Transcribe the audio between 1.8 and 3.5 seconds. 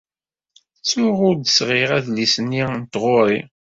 adlis-nni n tɣuri.